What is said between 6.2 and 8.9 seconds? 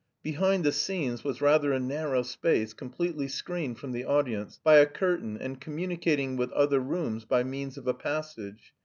with other rooms by means of a passage.